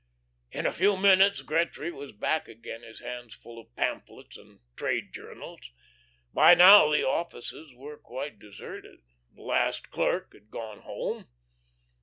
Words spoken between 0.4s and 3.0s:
In a few moments Gretry was back again,